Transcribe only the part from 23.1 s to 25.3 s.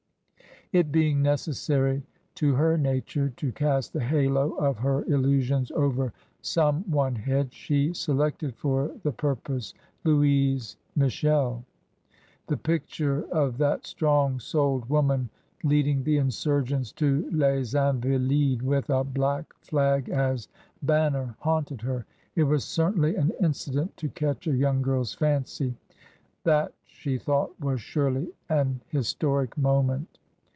an incident to catch a young girl's